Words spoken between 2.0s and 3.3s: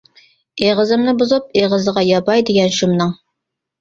ياپاي دېگەن شۇمنىڭ!